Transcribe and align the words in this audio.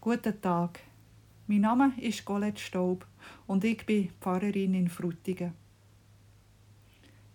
Guten 0.00 0.40
Tag. 0.40 0.78
Mein 1.48 1.62
Name 1.62 1.92
ist 2.00 2.24
Colette 2.24 2.60
Staub 2.60 3.04
und 3.48 3.64
ich 3.64 3.84
bin 3.84 4.10
Pfarrerin 4.20 4.74
in 4.74 4.88
Frutigen. 4.88 5.54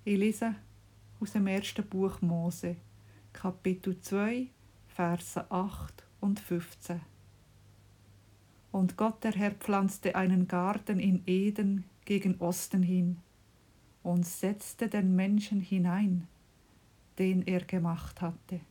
Ich 0.06 0.18
lese 0.18 0.56
aus 1.20 1.34
dem 1.34 1.48
ersten 1.48 1.86
Buch 1.86 2.22
Mose, 2.22 2.78
Kapitel 3.34 4.00
2, 4.00 4.48
Verse 4.88 5.52
8 5.52 6.06
und 6.22 6.40
15. 6.40 7.02
Und 8.72 8.96
Gott 8.96 9.22
der 9.26 9.34
Herr 9.34 9.52
pflanzte 9.52 10.16
einen 10.16 10.48
Garten 10.48 11.00
in 11.00 11.22
Eden 11.26 11.84
gegen 12.06 12.40
Osten 12.40 12.82
hin 12.82 13.18
und 14.04 14.26
setzte 14.26 14.88
den 14.88 15.18
Menschen 15.18 15.60
hinein, 15.60 16.30
den 17.20 17.42
er 17.42 17.66
gemacht 17.66 18.22
hatte. 18.22 18.62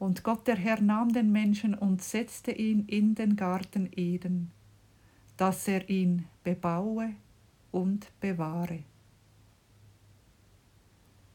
Und 0.00 0.24
Gott 0.24 0.46
der 0.46 0.56
Herr 0.56 0.80
nahm 0.80 1.12
den 1.12 1.30
Menschen 1.30 1.74
und 1.74 2.02
setzte 2.02 2.52
ihn 2.52 2.86
in 2.86 3.14
den 3.14 3.36
Garten 3.36 3.90
Eden, 3.94 4.50
dass 5.36 5.68
er 5.68 5.88
ihn 5.90 6.24
bebaue 6.42 7.14
und 7.70 8.10
bewahre. 8.18 8.82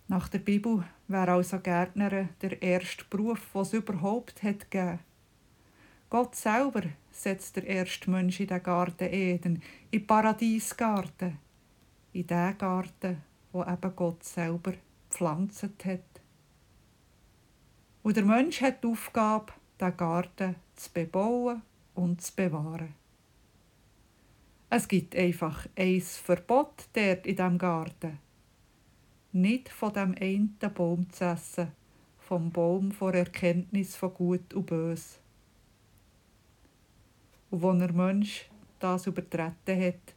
Nach 0.08 0.28
der 0.30 0.40
Bibel 0.40 0.84
wäre 1.08 1.34
also 1.34 1.60
Gärtner 1.60 2.30
der 2.42 2.60
erste 2.60 3.06
Beruf, 3.08 3.40
was 3.54 3.74
überhaupt 3.74 4.42
hat 4.42 4.72
gegeben. 4.72 5.00
Gott 6.10 6.36
selber 6.36 6.84
setzt 7.12 7.58
der 7.58 7.68
erste 7.68 8.10
Mensch 8.10 8.40
in 8.40 8.48
den 8.48 8.64
Garten 8.64 9.14
Eden, 9.14 9.62
in 9.92 10.00
den 10.00 10.08
Paradiesgarten, 10.08 11.38
in 12.14 12.26
den 12.26 12.58
Garten, 12.58 13.22
wo 13.52 13.64
eben 13.64 13.96
Gott 13.96 14.24
selber 14.24 14.74
gepflanzt 15.08 15.64
hat. 15.86 16.15
Und 18.06 18.18
der 18.18 18.24
Mensch 18.24 18.62
hat 18.62 18.84
die 18.84 18.88
Aufgabe, 18.88 19.52
den 19.82 19.98
Garten 19.98 20.58
zu 20.76 20.92
bebauen 20.94 21.64
und 21.96 22.22
zu 22.22 22.36
bewahren. 22.36 22.94
Es 24.70 24.88
gibt 24.88 25.16
einfach 25.16 25.66
ein 25.76 26.02
Verbot 26.02 26.88
dort 26.94 27.26
in 27.26 27.36
diesem 27.36 27.58
Garten. 27.58 28.20
Nicht 29.32 29.70
von 29.70 29.92
dem 29.92 30.14
einen 30.22 30.56
Baum 30.76 31.10
zu 31.10 31.26
essen, 31.26 31.72
vom 32.20 32.52
Baum 32.52 32.92
vor 32.92 33.16
Erkenntnis 33.16 33.96
von 33.96 34.14
Gut 34.14 34.54
und 34.54 34.68
Bös. 34.68 35.18
Und 37.50 37.66
als 37.66 37.80
der 37.80 37.94
Mensch 37.94 38.48
das 38.78 39.08
übertreten 39.08 39.82
hat, 39.84 40.14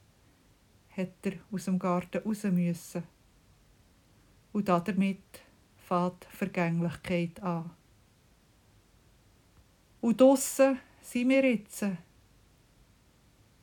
hat 0.94 1.14
er 1.22 1.32
aus 1.50 1.64
dem 1.64 1.78
Garten 1.78 2.18
raus 2.18 2.42
müssen. 2.44 3.02
Und 4.52 4.68
damit 4.68 5.47
fängt 5.88 6.26
Vergänglichkeit 6.26 7.42
an. 7.42 7.70
Und 10.02 10.20
draussen 10.20 10.78
sind 11.00 11.30
wir 11.30 11.44
jetzt. 11.44 11.86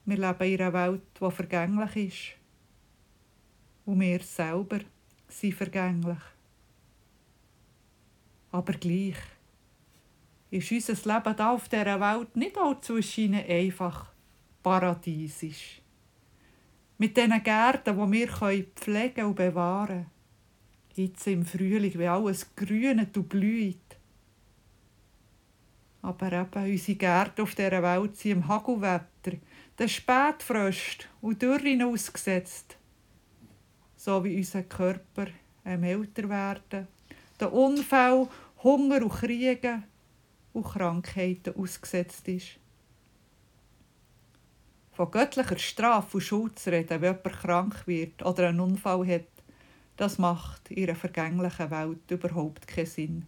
Wir 0.05 0.17
leben 0.17 0.53
in 0.53 0.61
einer 0.61 0.73
Welt, 0.73 1.03
die 1.19 1.31
vergänglich 1.31 1.95
ist. 1.95 2.39
Und 3.85 3.99
wir 3.99 4.19
selber 4.21 4.79
sind 5.27 5.53
vergänglich. 5.53 6.17
Aber 8.51 8.73
gleich 8.73 9.17
ist 10.49 10.71
unser 10.71 10.93
Leben 10.93 11.35
hier 11.35 11.49
auf 11.51 11.69
dieser 11.69 11.99
Welt 11.99 12.35
nicht 12.35 12.57
allzu 12.57 12.95
einfach 12.95 14.11
paradiesisch. 14.63 15.81
Mit 16.97 17.15
diesen 17.15 17.43
Gärten, 17.43 17.95
die 17.95 18.11
wir 18.11 18.65
pflegen 18.75 19.25
und 19.25 19.35
bewahren 19.35 19.87
können. 19.87 20.14
Jetzt 20.95 21.27
im 21.27 21.45
Frühling, 21.45 21.99
wie 21.99 22.07
alles 22.07 22.55
grünet 22.55 23.17
und 23.17 23.27
blüht. 23.27 23.77
Aber 26.01 26.31
eben 26.31 26.71
unsere 26.71 26.97
Gärten 26.97 27.41
auf 27.41 27.53
dieser 27.53 27.83
Welt 27.83 28.15
sind 28.15 28.31
im 28.31 28.47
Hagelwetter, 28.47 29.37
den 29.77 29.89
Spätfröst 29.89 31.09
und 31.19 31.41
Dürren 31.41 31.83
ausgesetzt. 31.83 32.77
So 33.97 34.23
wie 34.23 34.37
unser 34.37 34.63
Körper 34.63 35.27
älter 35.65 36.29
werden, 36.29 36.87
der 37.39 37.51
Unfall, 37.51 38.29
Hunger 38.63 39.01
und 39.01 39.11
Kriege 39.11 39.83
und 40.53 40.63
Krankheiten 40.63 41.55
ausgesetzt 41.55 42.27
ist. 42.29 42.59
Von 44.93 45.11
göttlicher 45.11 45.57
Strafe 45.57 46.17
und 46.17 46.23
Schuld 46.23 46.57
zu 46.57 46.71
reden, 46.71 47.01
wenn 47.01 47.15
jemand 47.15 47.41
krank 47.41 47.87
wird 47.87 48.23
oder 48.23 48.47
einen 48.47 48.61
Unfall 48.61 49.05
hat, 49.05 49.34
das 49.97 50.17
macht 50.17 50.71
in 50.71 50.89
einer 50.89 50.95
vergänglichen 50.95 51.71
Welt 51.71 52.11
überhaupt 52.11 52.67
keinen 52.67 52.85
Sinn. 52.85 53.25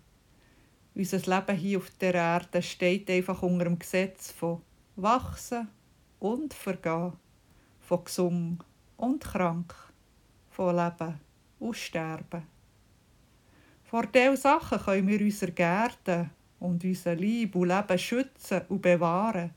Unser 0.93 1.19
Leben 1.19 1.55
hier 1.55 1.77
auf 1.77 1.89
der 2.01 2.15
Erde 2.15 2.61
steht 2.61 3.09
einfach 3.09 3.41
unter 3.43 3.65
dem 3.65 3.77
Gesetz 3.77 4.31
von 4.31 4.61
Wachsen 4.95 5.67
und 6.19 6.53
Vergehen, 6.53 7.13
von 7.81 8.03
gesund 8.03 8.65
und 8.97 9.23
krank, 9.23 9.73
von 10.49 10.75
Leben 10.75 11.19
und 11.59 11.77
Sterben. 11.77 12.43
Vor 13.83 14.07
diesen 14.07 14.35
Sachen 14.37 14.79
können 14.79 15.07
wir 15.07 15.21
unsere 15.21 15.51
Gärten 15.51 16.31
und 16.59 16.83
unser 16.83 17.15
Lieb 17.15 17.55
und 17.55 17.69
Leben 17.69 17.99
schützen 17.99 18.63
und 18.67 18.81
bewahren, 18.81 19.51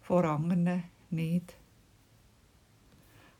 vor 0.00 0.24
anderen 0.24 0.84
nicht. 1.10 1.54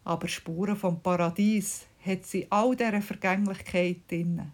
Aber 0.04 0.28
Spuren 0.28 0.76
vom 0.76 1.00
Paradies 1.00 1.86
hat 2.04 2.24
sie 2.24 2.46
all 2.50 2.74
dieser 2.74 3.02
Vergänglichkeit 3.02 4.10
drin 4.10 4.52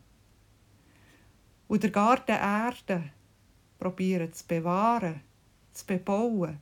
und 1.68 1.82
der 1.82 1.90
Garten 1.90 2.32
Erde 2.32 3.10
probieren 3.78 4.32
zu 4.32 4.46
bewahren, 4.46 5.20
zu 5.72 5.86
bebauen, 5.86 6.58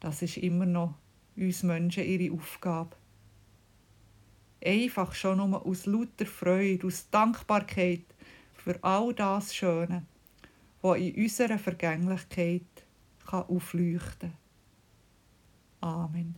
das 0.00 0.22
ist 0.22 0.36
immer 0.38 0.66
noch 0.66 0.94
uns 1.36 1.62
Menschen 1.62 2.04
ihre 2.04 2.34
Aufgabe. 2.34 2.96
Einfach 4.64 5.14
schon 5.14 5.38
nur 5.38 5.64
aus 5.64 5.86
lauter 5.86 6.26
Freude, 6.26 6.86
aus 6.86 7.08
Dankbarkeit 7.10 8.04
für 8.54 8.82
all 8.82 9.14
das 9.14 9.54
Schöne, 9.54 10.04
was 10.82 10.98
in 10.98 11.14
unserer 11.14 11.58
Vergänglichkeit 11.58 12.62
aufleuchten 13.26 14.32
kann. 15.80 15.88
Amen. 15.88 16.34